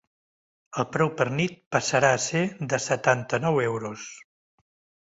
[0.83, 4.13] El preu per nit passarà a ser de setanta-nou euros.